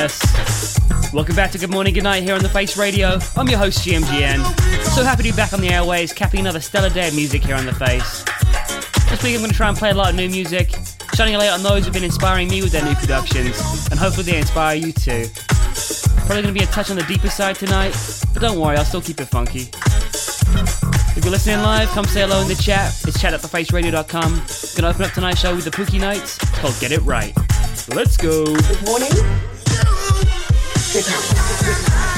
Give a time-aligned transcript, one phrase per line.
[0.00, 1.12] Yes.
[1.12, 3.18] Welcome back to Good Morning, Good Night here on The Face Radio.
[3.36, 4.42] I'm your host, GMGN.
[4.94, 7.54] So happy to be back on the airways, capping another stellar day of music here
[7.54, 8.24] on The Face.
[9.10, 10.70] This week I'm going to try and play a lot of new music,
[11.12, 14.32] shining a light on those who've been inspiring me with their new productions, and hopefully
[14.32, 15.26] they inspire you too.
[16.24, 17.94] Probably going to be a touch on the deeper side tonight,
[18.32, 19.68] but don't worry, I'll still keep it funky.
[21.14, 22.88] If you're listening live, come say hello in the chat.
[23.06, 24.42] It's chat at thefaceradio.com.
[24.76, 26.38] Gonna open up tonight's show with the Pookie Nights.
[26.42, 27.36] It's called Get It Right.
[27.94, 28.46] Let's go.
[28.46, 29.49] Good morning.
[30.92, 32.09] Good With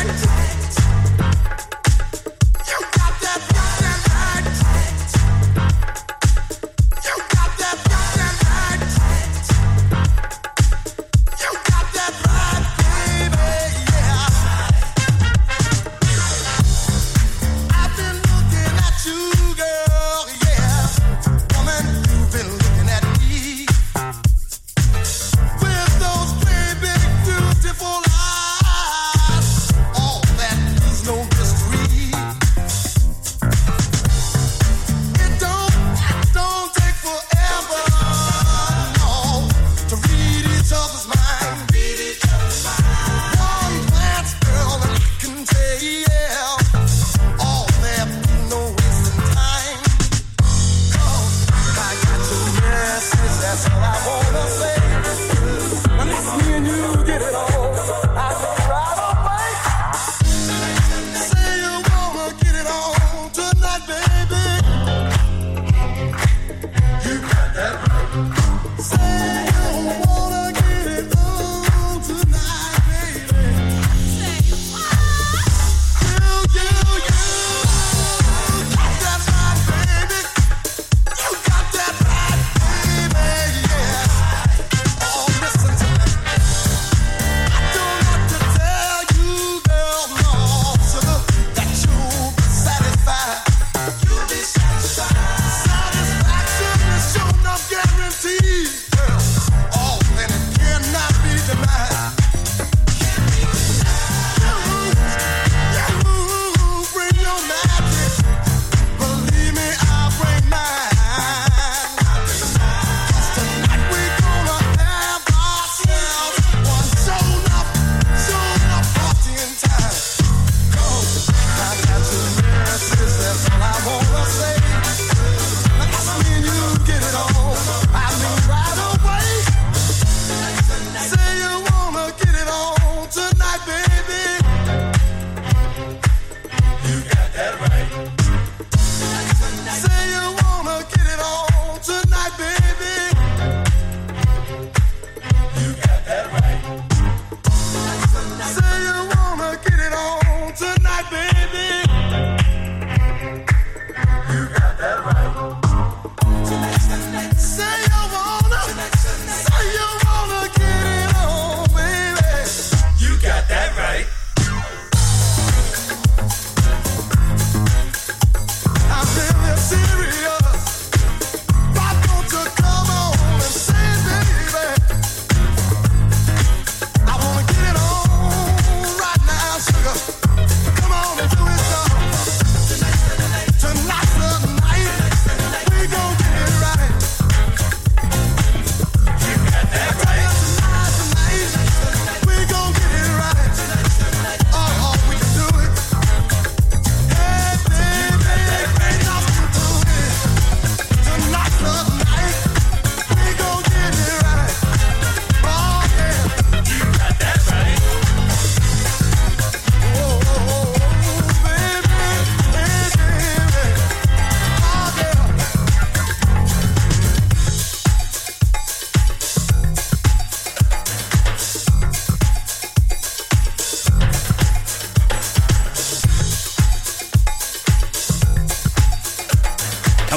[53.63, 54.32] céu, amor.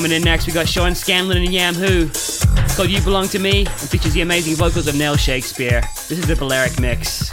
[0.05, 2.03] Coming in next, we got Sean Scanlon and Yam Who.
[2.03, 5.81] It's called You Belong to Me and features the amazing vocals of Nell Shakespeare.
[6.07, 7.24] This is the Balearic Mix.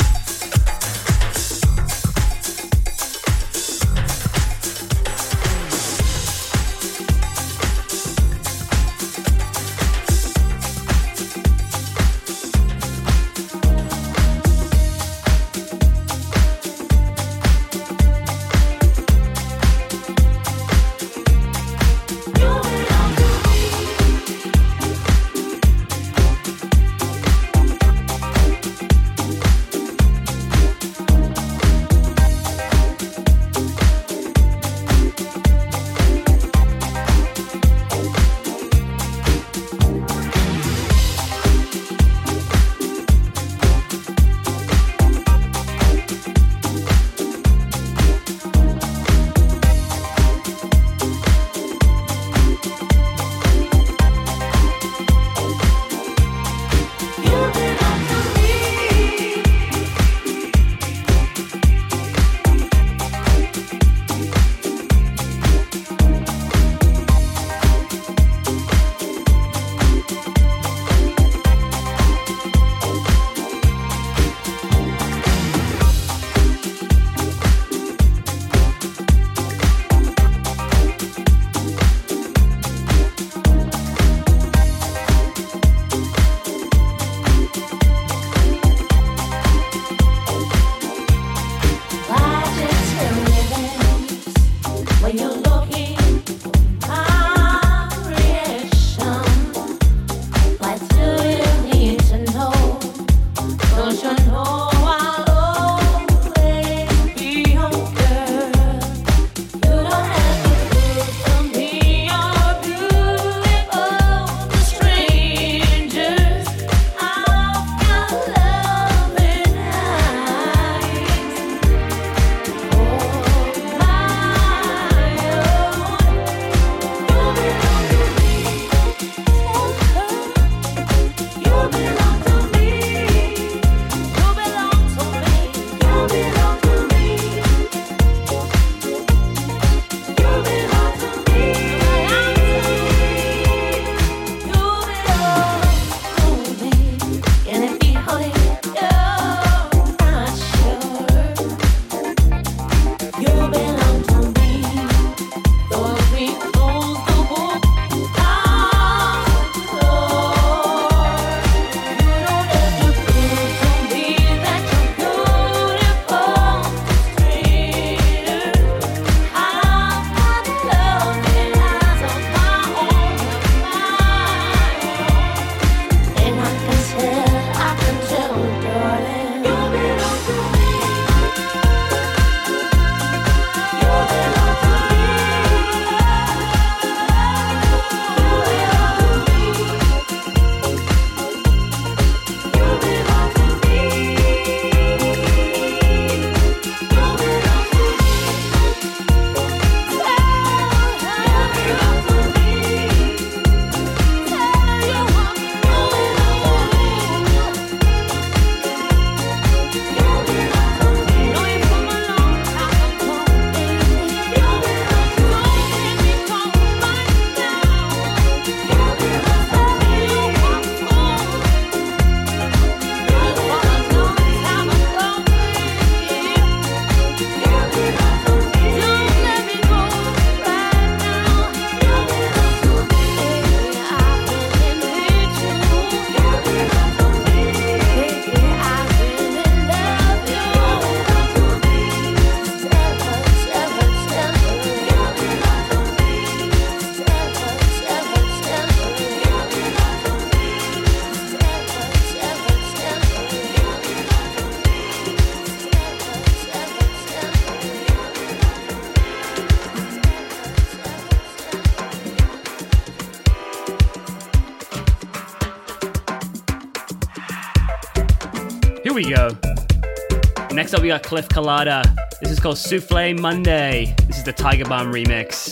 [270.72, 271.82] Next up, we got Cliff Colada.
[272.22, 273.94] This is called Souffle Monday.
[274.06, 275.51] This is the Tiger Bomb remix.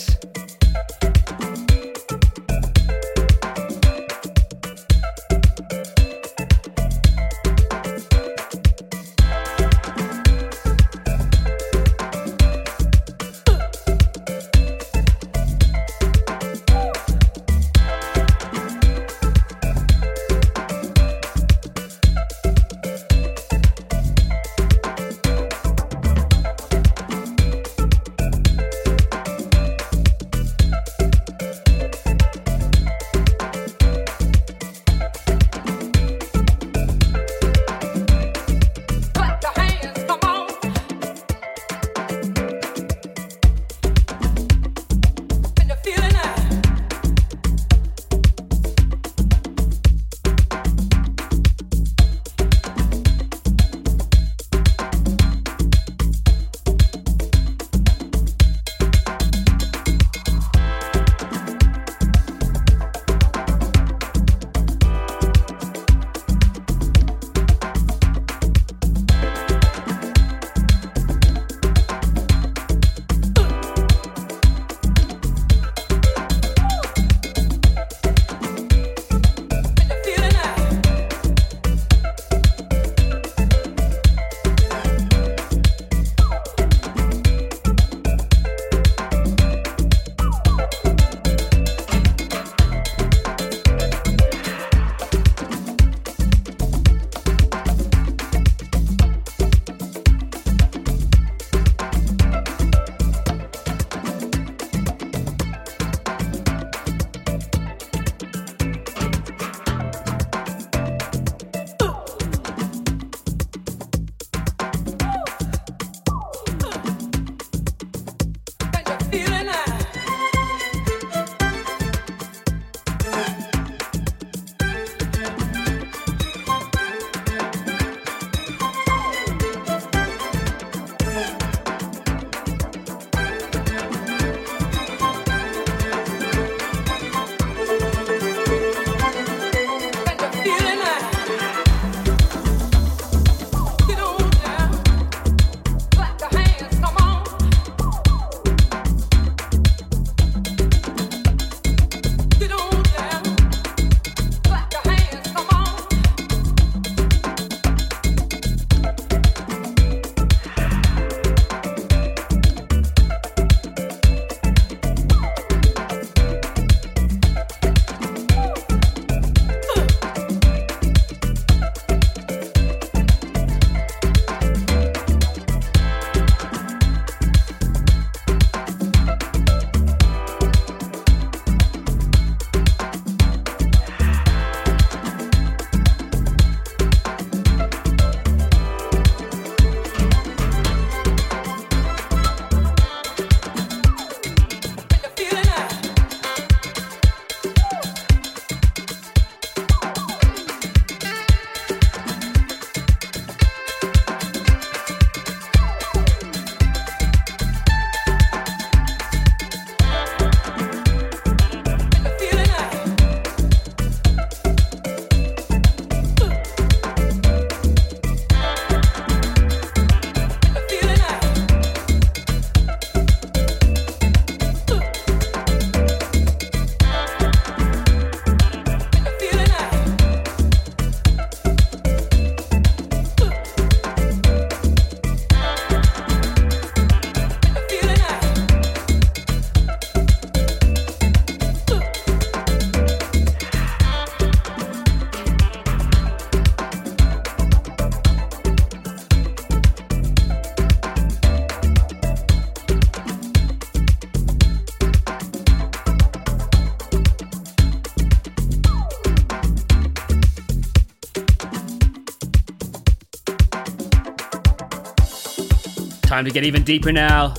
[266.21, 267.33] Time to get even deeper now.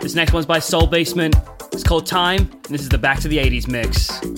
[0.00, 1.36] This next one's by Soul Basement.
[1.72, 4.33] It's called Time, and this is the Back to the 80s mix.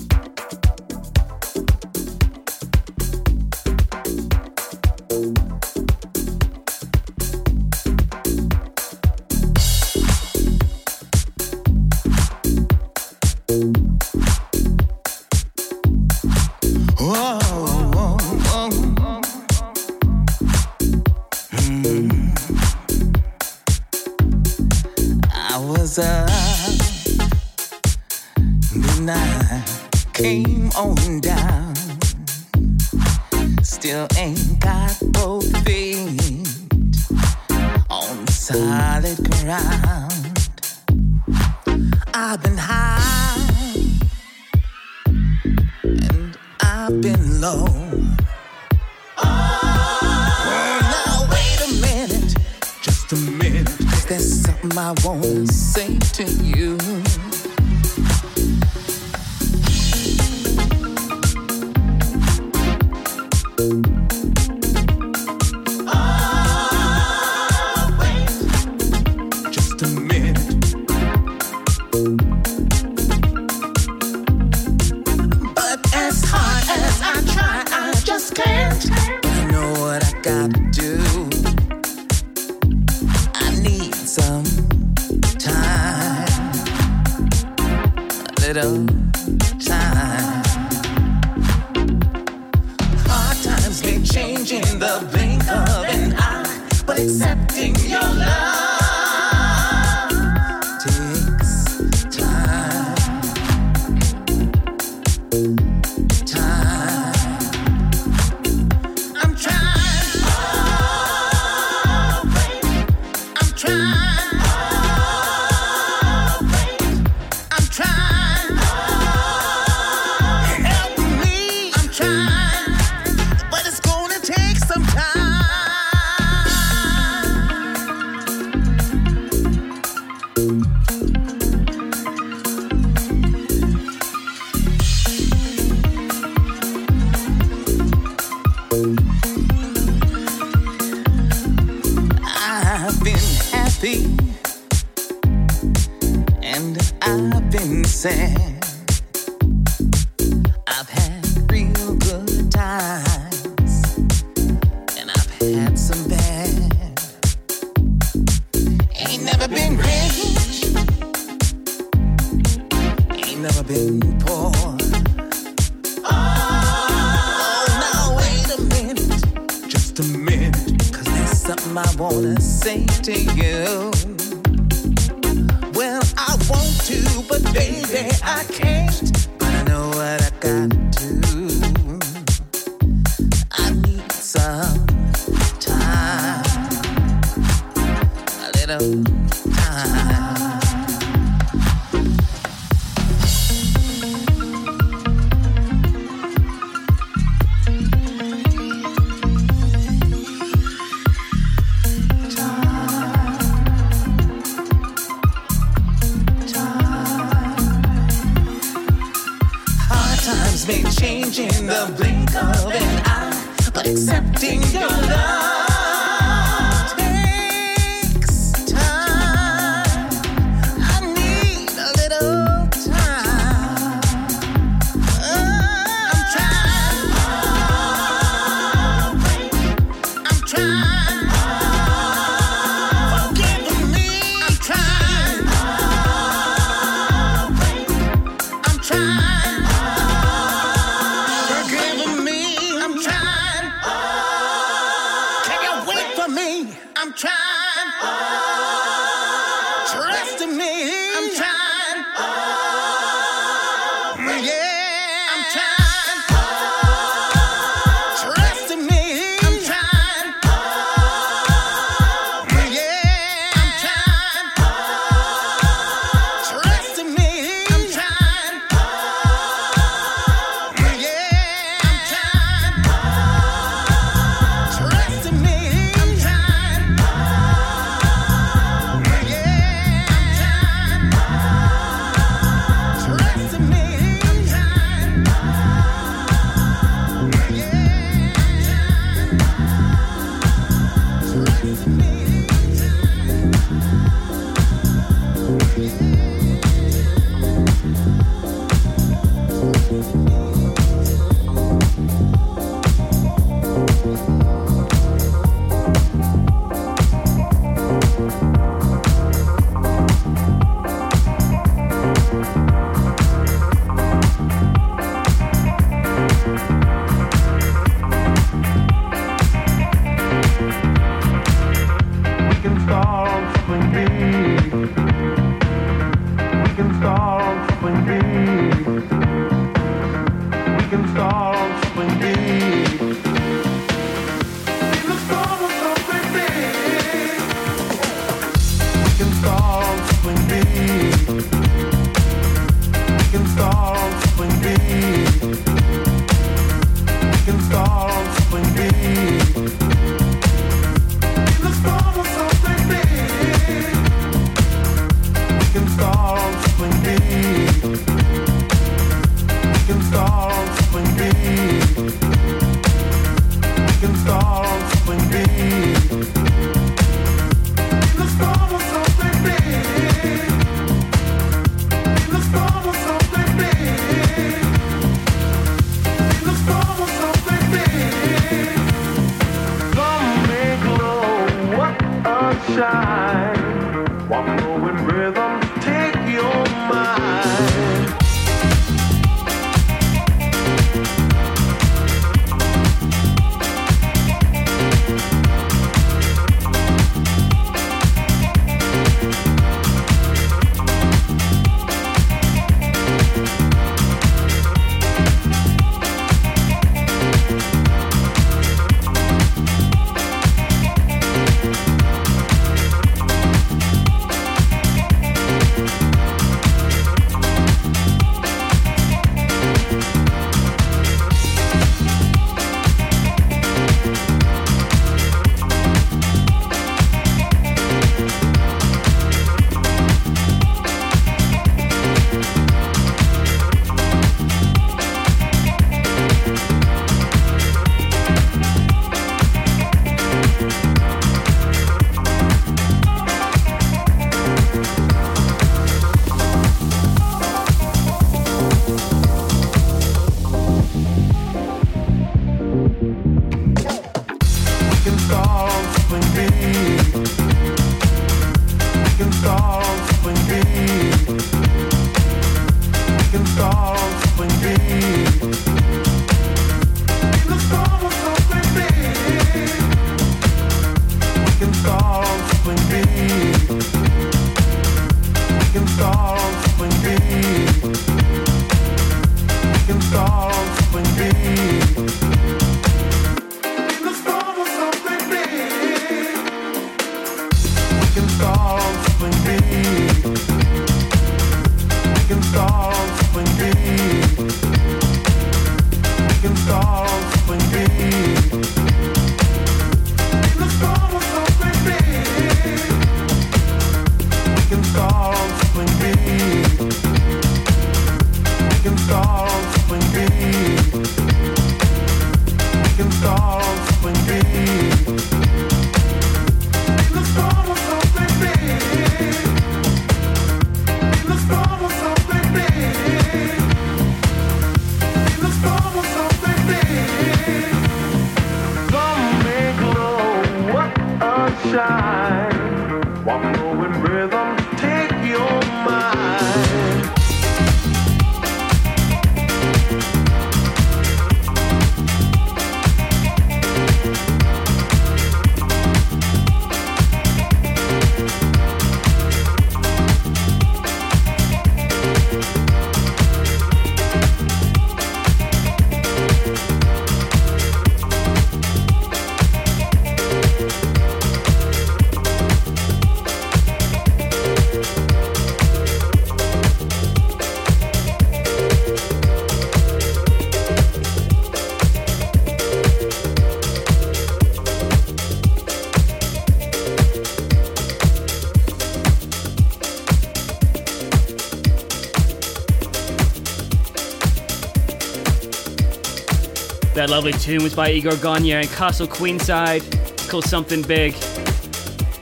[587.07, 589.87] That lovely tune was by Igor Gagne and Castle Queenside.
[590.11, 591.15] It's called Something Big.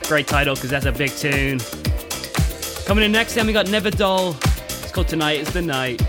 [0.03, 1.59] Great title because that's a big tune.
[2.85, 4.37] Coming in next, then we got Never Dull.
[4.43, 6.04] It's called Tonight is the Night.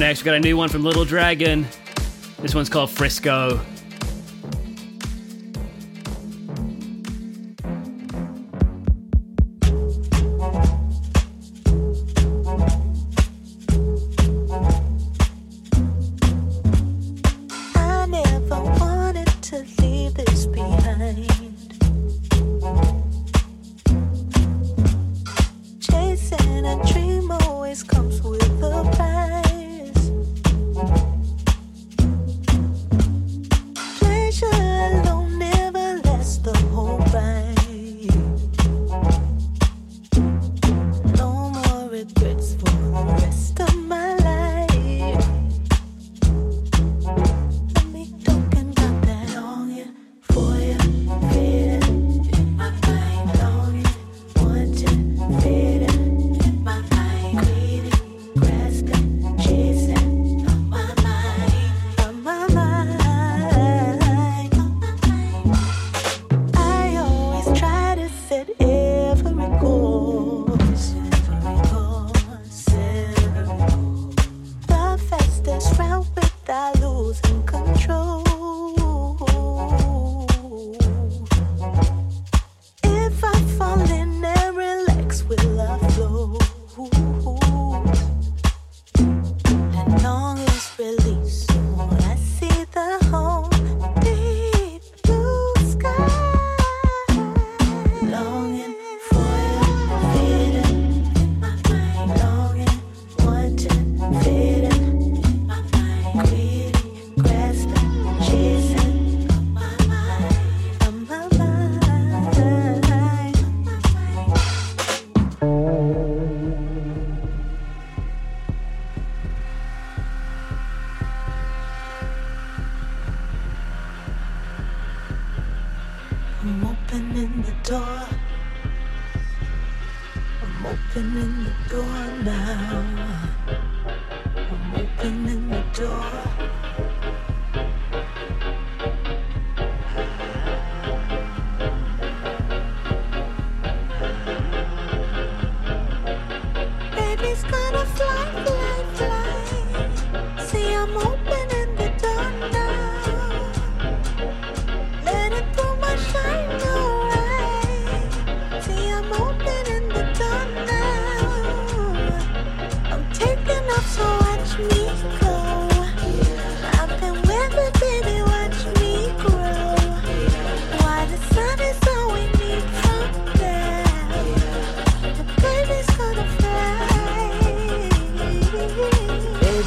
[0.00, 1.66] next, we got a new one from Little Dragon.
[2.38, 3.60] This one's called Frisco.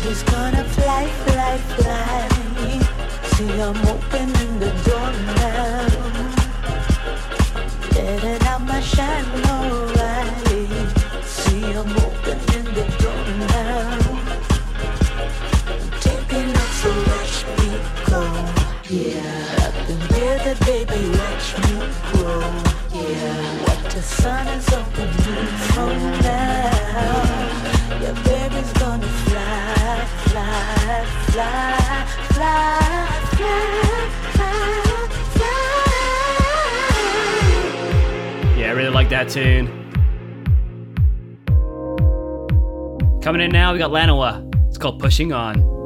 [0.04, 2.28] He's gonna fly, fly, fly.
[3.38, 4.23] See, I'm open.
[39.24, 39.68] that tune.
[43.22, 44.50] Coming in now, we got Lanawa.
[44.68, 45.83] It's called Pushing On.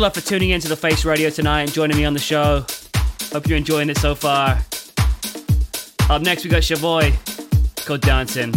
[0.00, 2.64] Big love for tuning into the Face Radio tonight and joining me on the show.
[3.34, 4.58] Hope you're enjoying it so far.
[6.08, 7.12] Up next, we got Shavoy.
[7.84, 8.54] called dancing.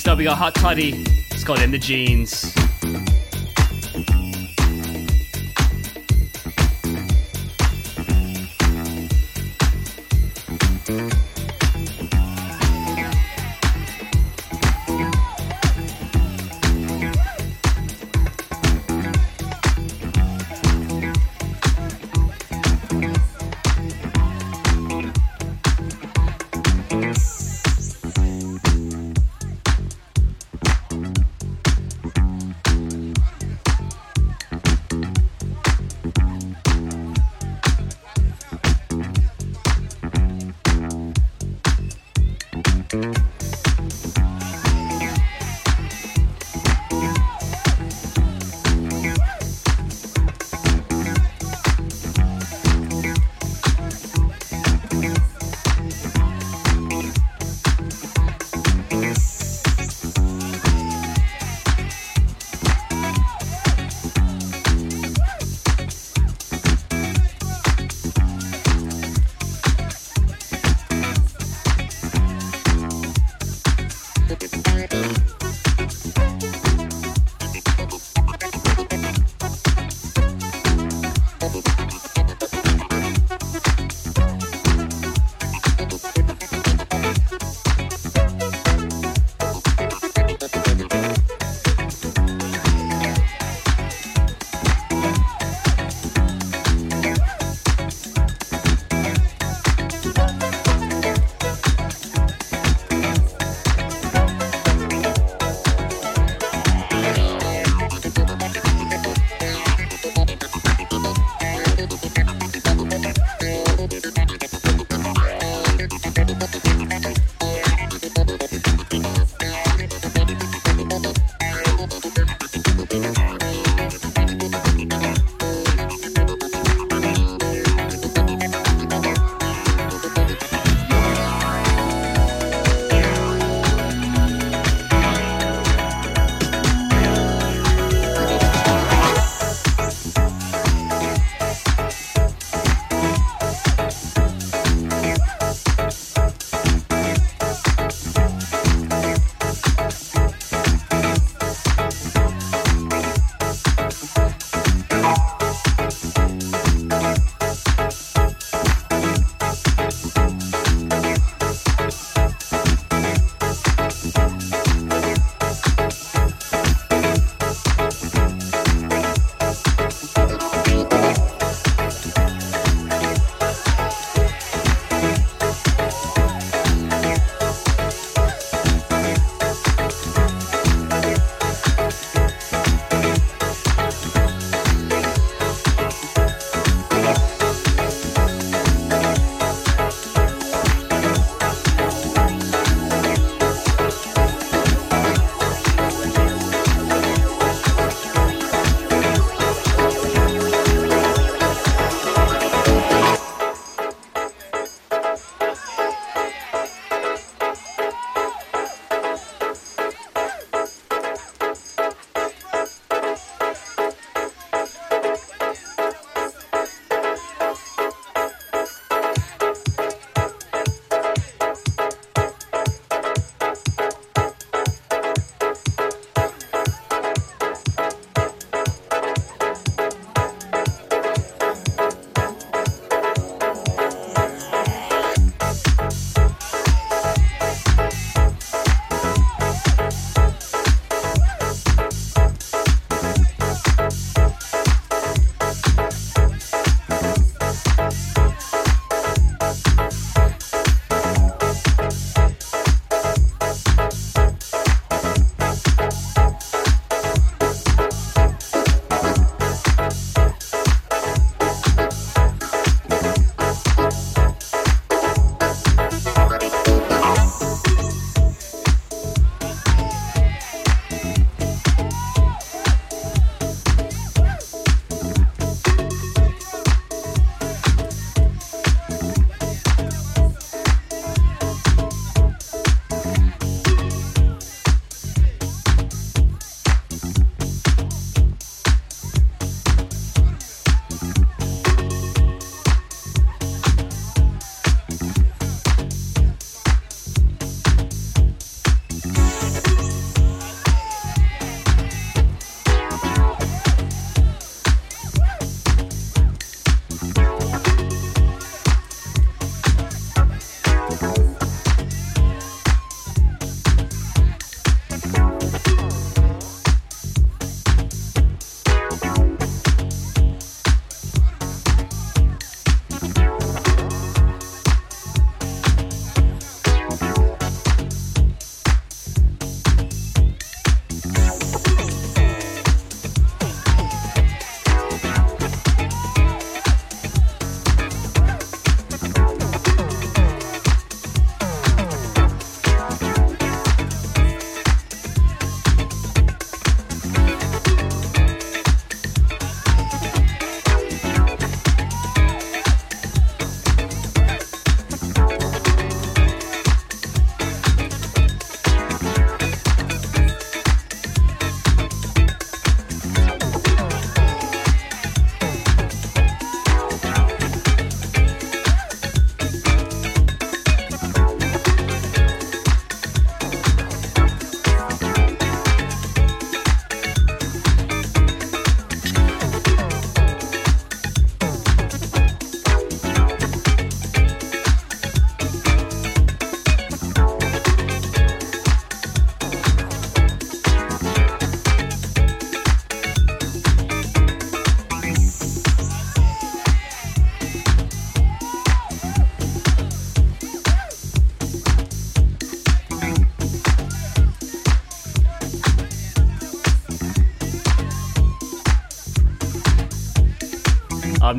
[0.00, 1.04] Next up, we got Hot Toddy.
[1.30, 2.54] It's called In the Jeans.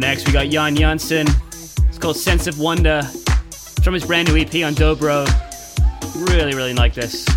[0.02, 1.28] Next, we got Jan Janssen.
[1.88, 3.02] It's called Sense of Wonder.
[3.48, 5.26] It's from his brand new EP on Dobro.
[6.28, 7.31] Really, really like this.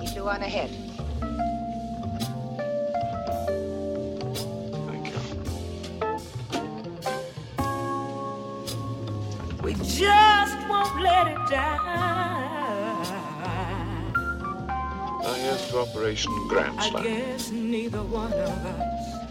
[0.02, 0.70] He flew on ahead.
[4.88, 5.20] Thank you.
[9.64, 11.94] We just won't let it die.
[15.24, 17.04] Now here's to Operation Grand I Slam.
[17.04, 19.24] guess neither one of us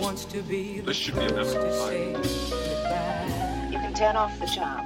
[0.00, 3.68] wants to be the This should be enough first to to say goodbye.
[3.70, 4.85] You can turn off the charm.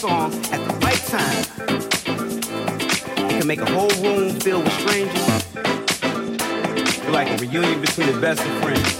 [0.00, 1.44] Play the right song at the right time,
[3.30, 5.42] it can make a whole room filled with strangers.
[6.98, 8.96] Feel like a reunion between the best of friends.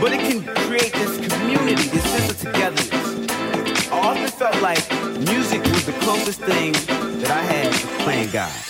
[0.00, 3.90] But it can create this community, this sense of togetherness.
[3.90, 6.72] I often felt like music was the closest thing
[7.20, 8.65] that I had to playing God.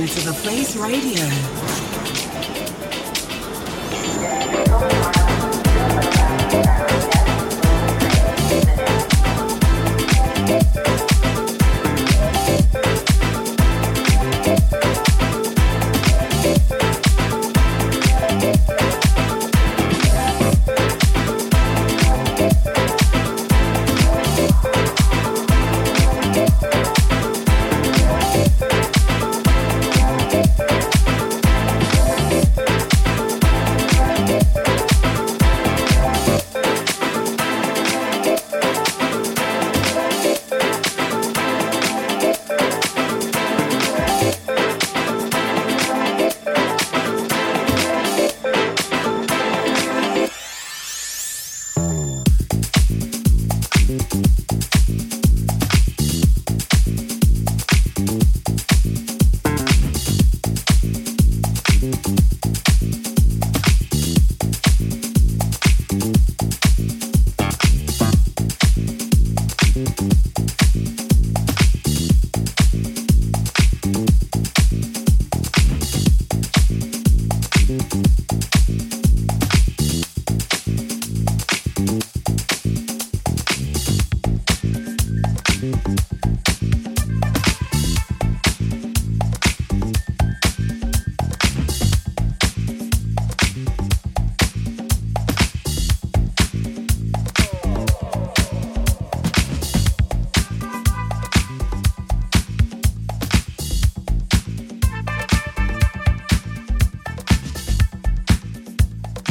[0.00, 1.81] Listening to The Face Radio.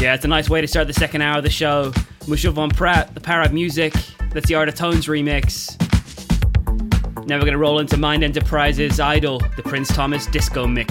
[0.02, 1.94] Yeah, it's a nice way to start the second hour of the show.
[2.28, 3.94] Musha Von Pratt, the Power of Music.
[4.32, 5.78] That's the Art of Tones remix.
[7.28, 10.91] Now we're going to roll into Mind Enterprises' Idol, the Prince Thomas Disco Mix.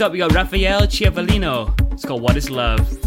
[0.00, 1.92] Next up, we got Raffaele Ciavolino.
[1.92, 2.99] It's called What Is Love.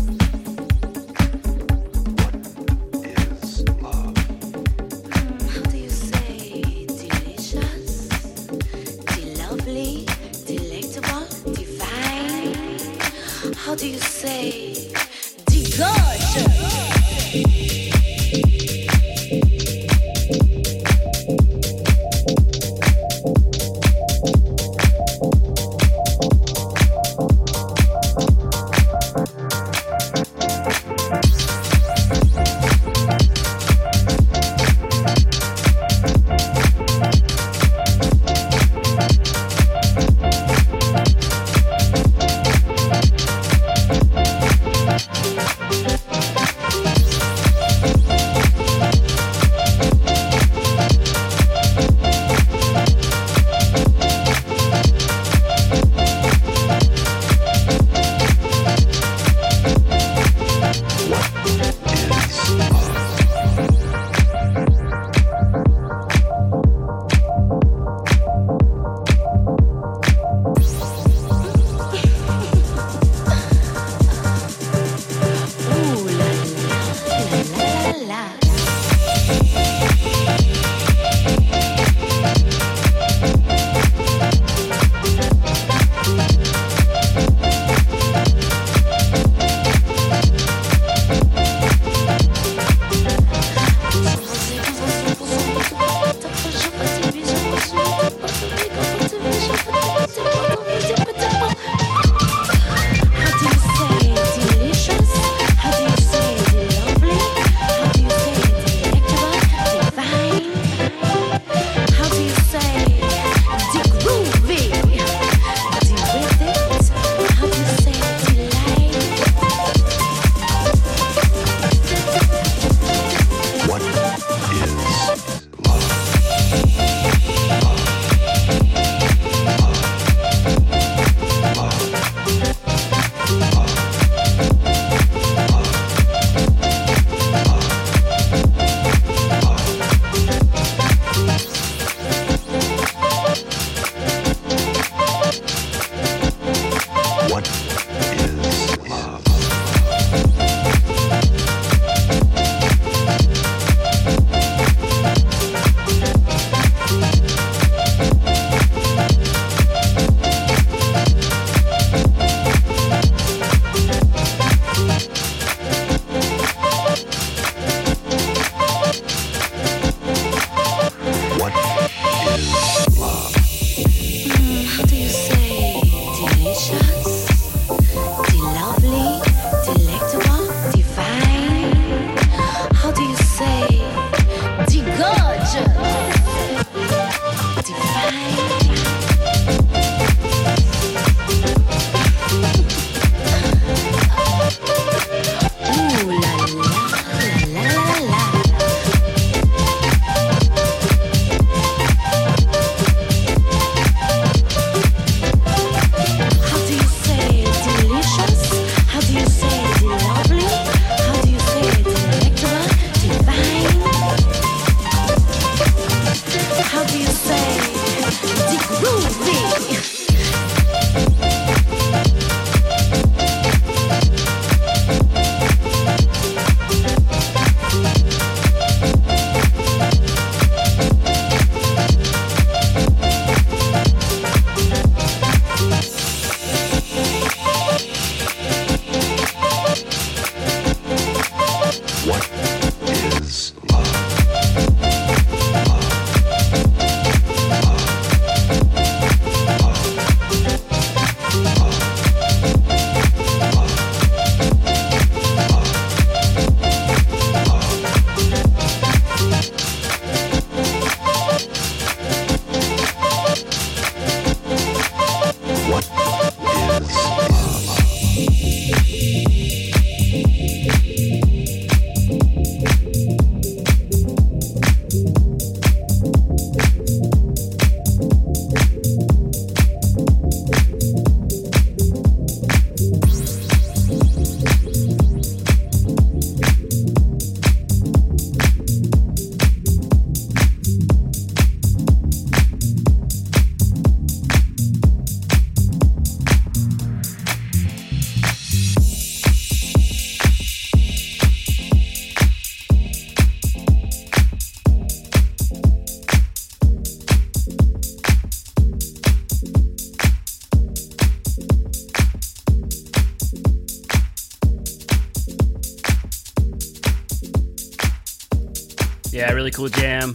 [319.53, 320.13] Cool jam.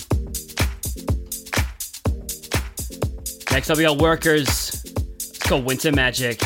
[3.53, 4.85] Next up, we got Workers.
[4.85, 6.41] It's called Winter Magic.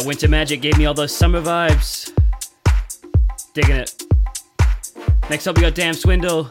[0.00, 2.10] That winter magic gave me all those summer vibes.
[3.52, 4.02] Digging it.
[5.28, 6.48] Next up, we got Dam Swindle.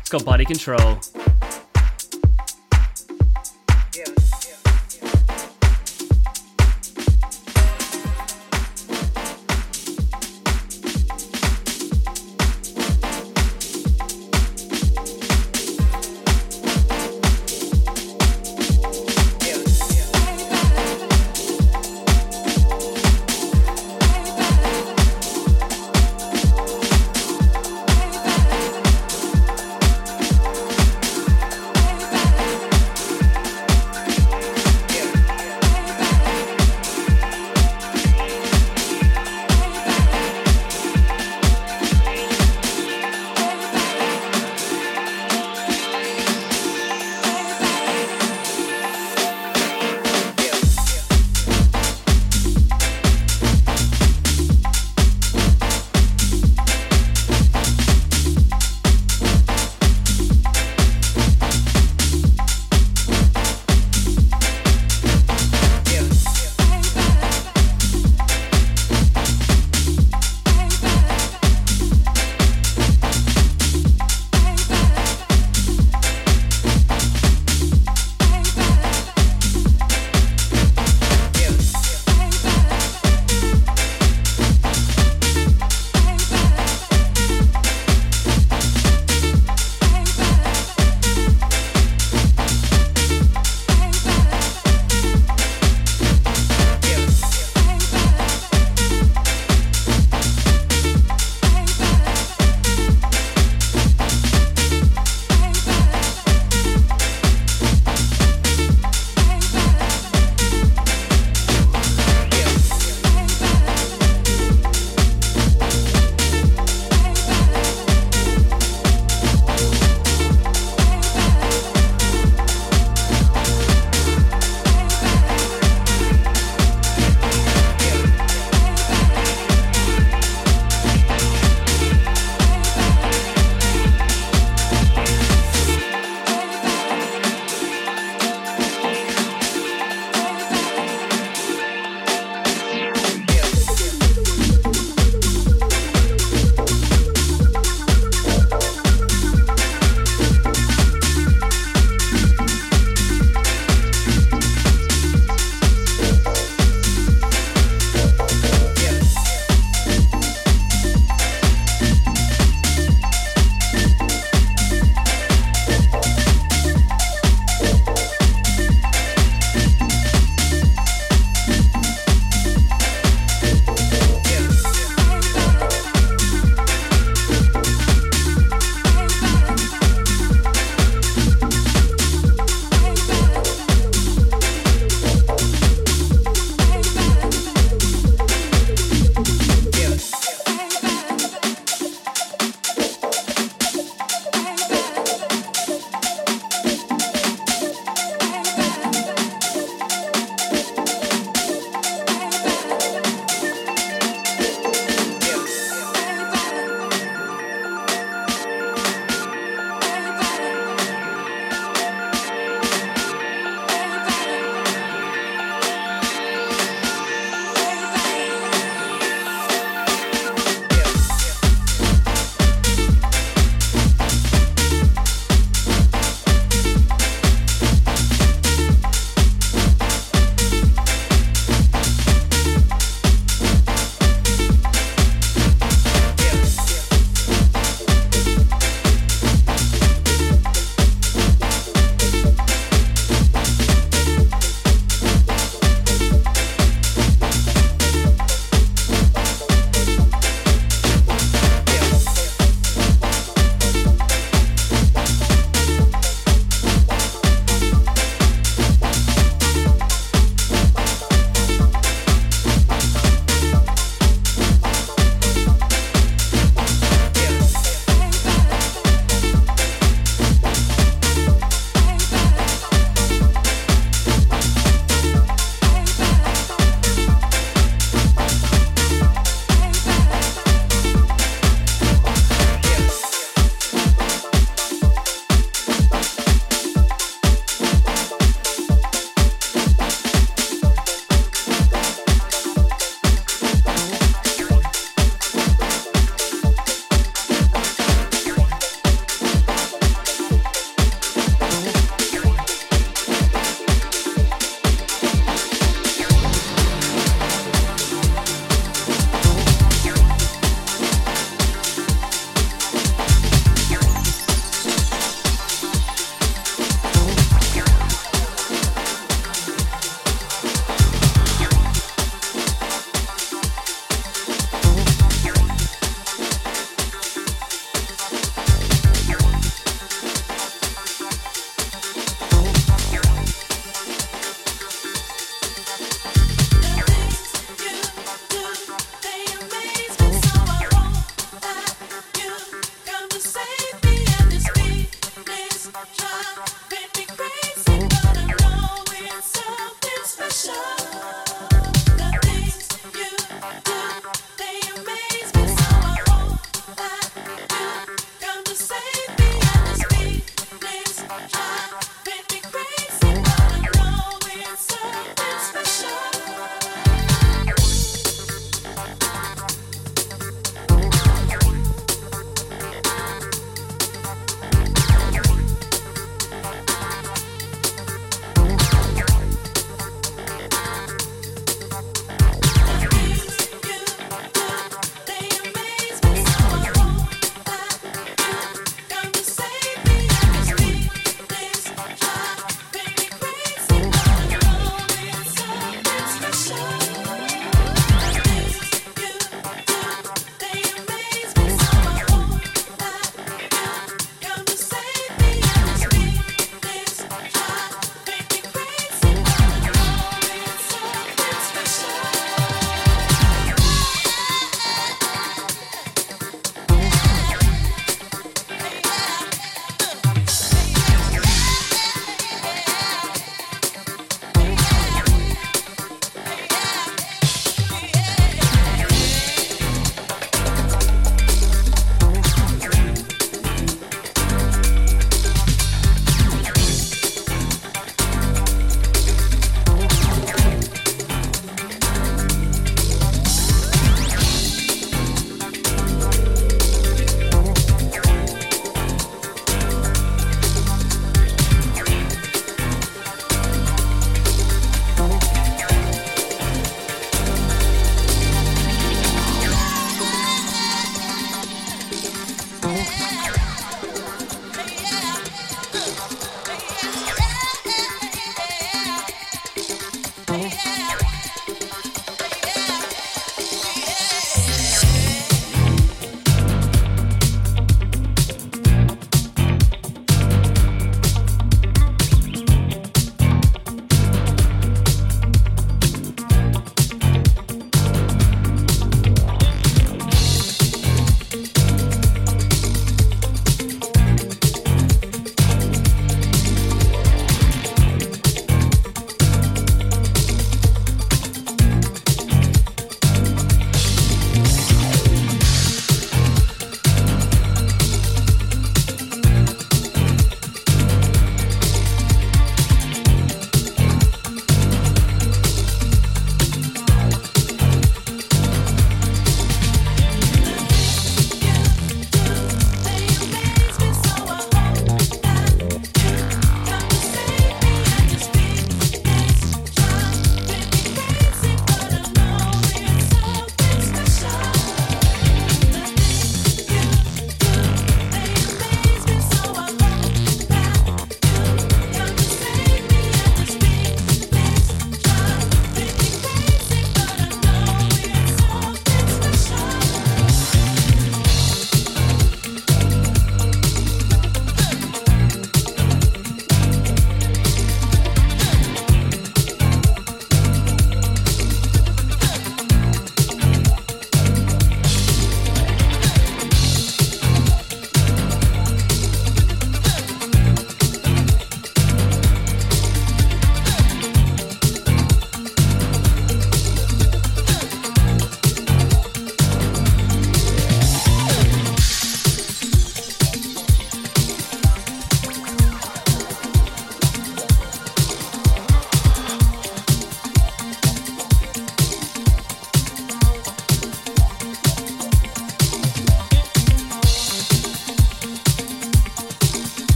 [0.00, 0.98] It's called Body Control.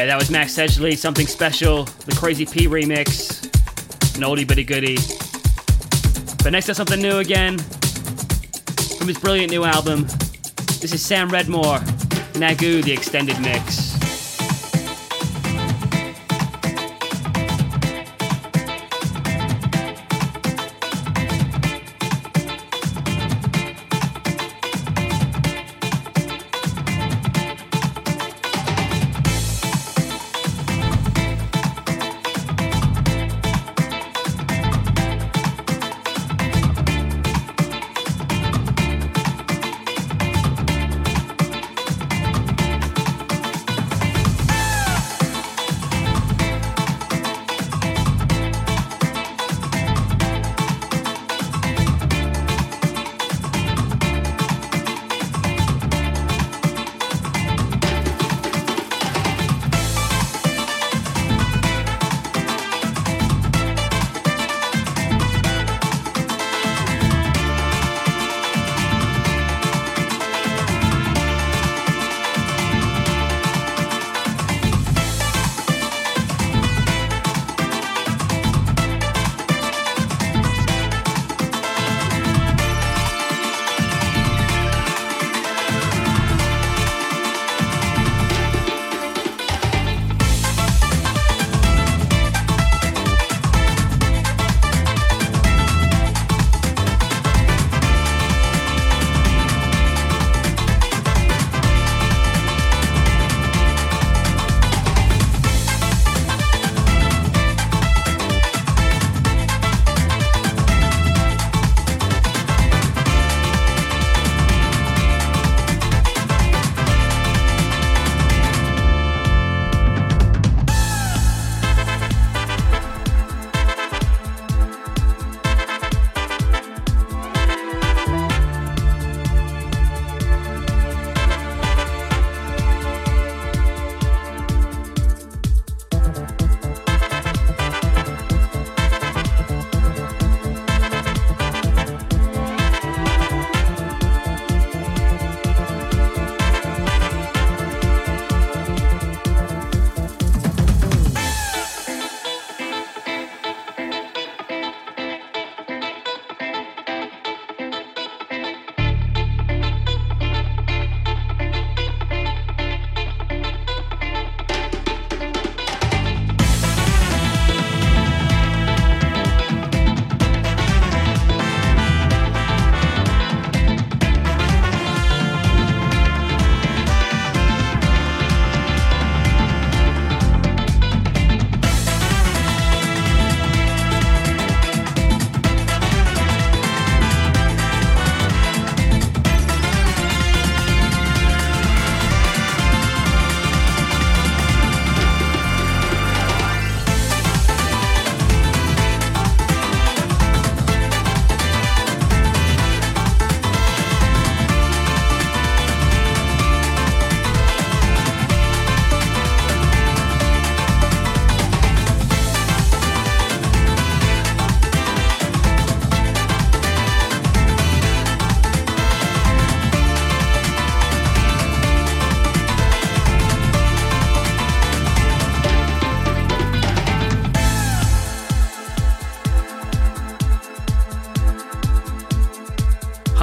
[0.00, 3.44] Yeah, that was Max Sedgley, Something Special, the Crazy P remix,
[4.16, 4.96] an oldie but a goodie.
[6.42, 10.06] But next up, something new again from his brilliant new album.
[10.80, 11.80] This is Sam Redmore,
[12.32, 13.79] Nagu, the extended mix.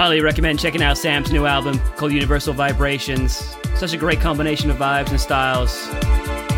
[0.08, 3.58] Highly recommend checking out Sam's new album called Universal Vibrations.
[3.76, 5.86] Such a great combination of vibes and styles.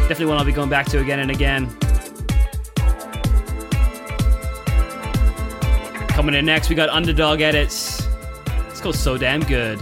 [0.07, 1.67] Definitely one I'll be going back to again and again.
[6.09, 8.07] Coming in next, we got Underdog Edits.
[8.69, 9.79] It's called So Damn Good.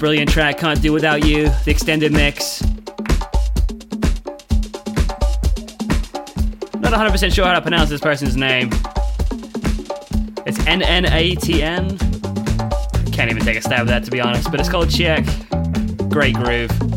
[0.00, 2.62] Brilliant track, Can't Do Without You, the extended mix.
[6.80, 8.70] Not 100% sure how to pronounce this person's name.
[10.46, 11.98] It's N N A T N.
[13.12, 15.26] Can't even take a stab at that to be honest, but it's called Check.
[16.08, 16.89] Great groove.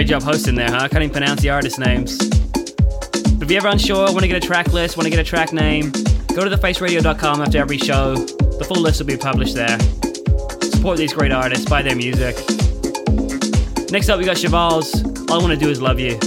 [0.00, 0.88] Great job hosting there, huh?
[0.88, 2.16] Can't even pronounce the artist names.
[2.16, 5.22] But if you're ever unsure, want to get a track list, want to get a
[5.22, 5.90] track name,
[6.34, 8.14] go to thefaceradio.com after every show.
[8.14, 9.78] The full list will be published there.
[10.62, 12.34] Support these great artists, buy their music.
[13.90, 16.18] Next up, we got Cheval's All I Want to Do Is Love You.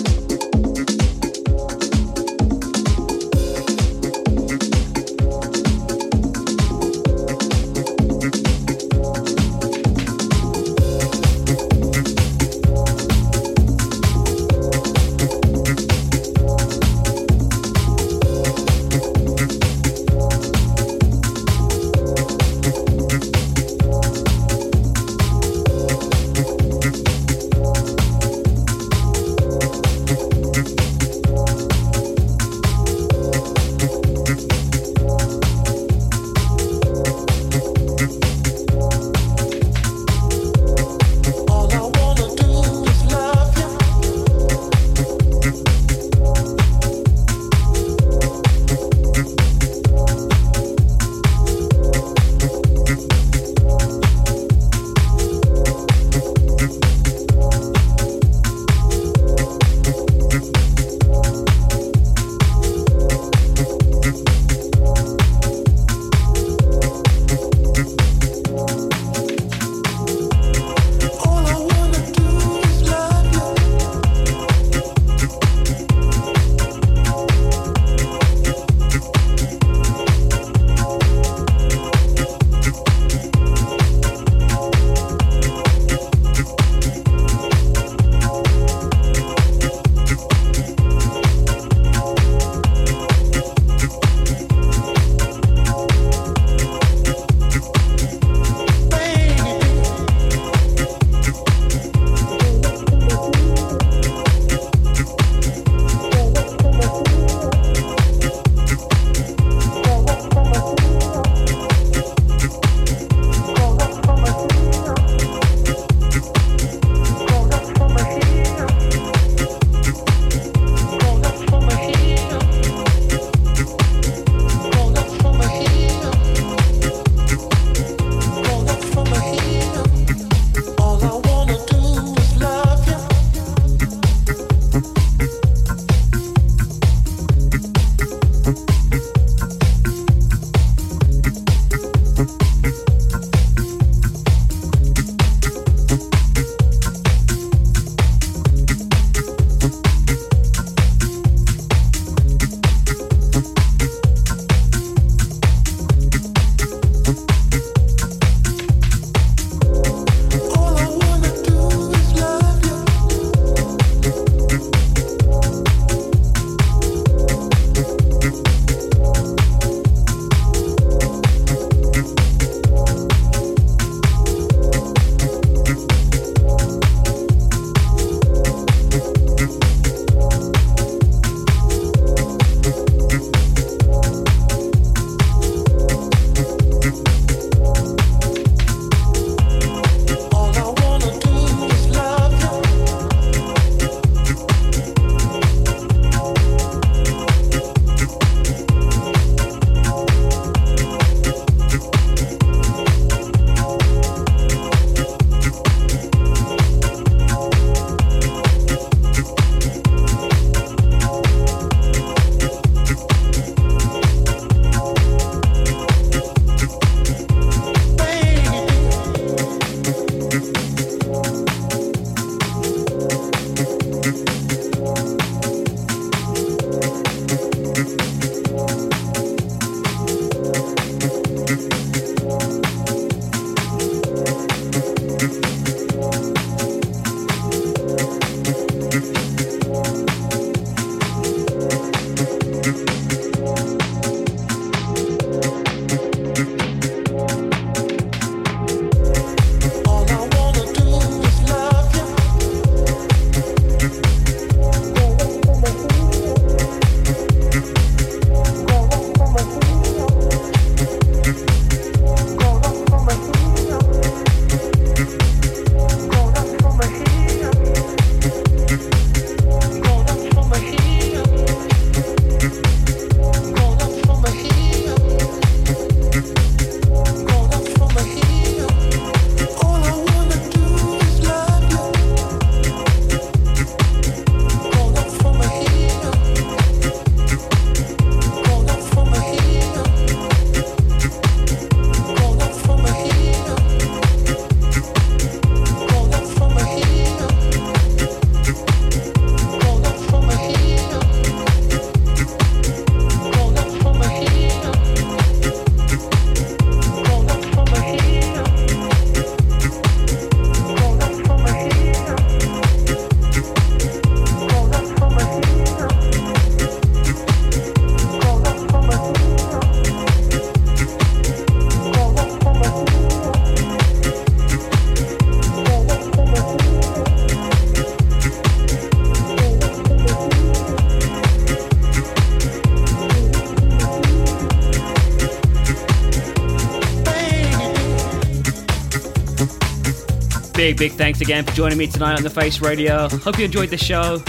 [340.64, 343.10] Big, big thanks again for joining me tonight on The Face Radio.
[343.10, 344.20] Hope you enjoyed the show.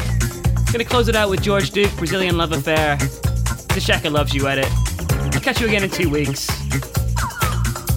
[0.73, 2.97] Gonna close it out with George Duke, Brazilian Love Affair.
[2.97, 4.67] The Shaka Loves You edit.
[5.33, 6.49] I'll catch you again in two weeks.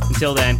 [0.08, 0.60] Until then.